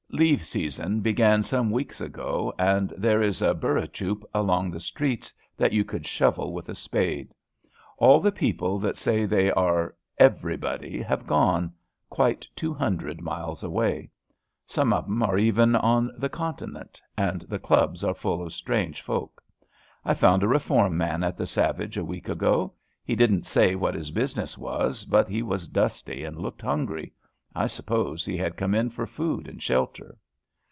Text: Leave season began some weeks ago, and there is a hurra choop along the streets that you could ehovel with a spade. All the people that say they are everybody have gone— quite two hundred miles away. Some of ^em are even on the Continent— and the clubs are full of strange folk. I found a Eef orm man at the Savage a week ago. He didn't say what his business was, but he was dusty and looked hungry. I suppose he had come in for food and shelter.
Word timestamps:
Leave 0.13 0.45
season 0.45 0.99
began 0.99 1.41
some 1.41 1.71
weeks 1.71 2.01
ago, 2.01 2.53
and 2.59 2.89
there 2.97 3.21
is 3.21 3.41
a 3.41 3.53
hurra 3.55 3.87
choop 3.87 4.23
along 4.33 4.69
the 4.69 4.79
streets 4.79 5.33
that 5.55 5.71
you 5.71 5.85
could 5.85 6.03
ehovel 6.03 6.51
with 6.51 6.67
a 6.67 6.75
spade. 6.75 7.33
All 7.97 8.19
the 8.19 8.29
people 8.33 8.77
that 8.79 8.97
say 8.97 9.25
they 9.25 9.51
are 9.51 9.95
everybody 10.17 11.01
have 11.01 11.25
gone— 11.25 11.71
quite 12.09 12.45
two 12.57 12.73
hundred 12.73 13.21
miles 13.21 13.63
away. 13.63 14.09
Some 14.67 14.91
of 14.91 15.07
^em 15.07 15.25
are 15.25 15.37
even 15.39 15.77
on 15.77 16.11
the 16.17 16.29
Continent— 16.29 16.99
and 17.27 17.43
the 17.43 17.57
clubs 17.57 18.03
are 18.03 18.13
full 18.13 18.43
of 18.45 18.51
strange 18.51 19.01
folk. 19.01 19.41
I 20.03 20.13
found 20.13 20.43
a 20.43 20.53
Eef 20.53 20.69
orm 20.69 20.97
man 20.97 21.23
at 21.23 21.37
the 21.37 21.47
Savage 21.47 21.97
a 21.97 22.03
week 22.03 22.27
ago. 22.27 22.73
He 23.05 23.15
didn't 23.15 23.45
say 23.47 23.75
what 23.75 23.95
his 23.95 24.11
business 24.11 24.57
was, 24.57 25.05
but 25.05 25.29
he 25.29 25.41
was 25.41 25.69
dusty 25.69 26.25
and 26.25 26.37
looked 26.37 26.61
hungry. 26.63 27.13
I 27.53 27.67
suppose 27.67 28.23
he 28.23 28.37
had 28.37 28.55
come 28.55 28.73
in 28.73 28.91
for 28.91 29.05
food 29.05 29.45
and 29.49 29.61
shelter. 29.61 30.17